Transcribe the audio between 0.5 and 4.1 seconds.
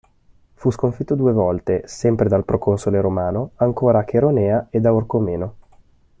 Fu sconfitto due volte, sempre dal proconsole romano, ancora a